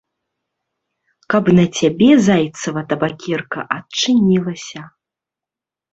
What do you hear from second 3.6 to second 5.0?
адчынілася.